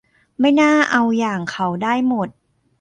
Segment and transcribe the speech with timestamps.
[0.39, 2.29] ไม่น่าเอาอย่างเขาได้หมด